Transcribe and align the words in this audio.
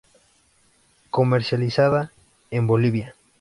Comercializada 1.11 2.09
en 2.49 2.65
Bolivia. 2.65 3.13